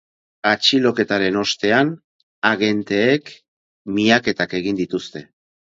[0.51, 1.93] Atxiloketaren ostean,
[2.53, 3.31] agenteek
[3.99, 5.29] miaketak egin dituzte.